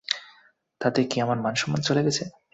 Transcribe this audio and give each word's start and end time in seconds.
তাতে 0.81 0.99
কি 1.03 1.17
আমার 1.21 1.37
মানসম্মান 1.45 1.81
চলে 1.87 2.01
গেছে? 2.03 2.23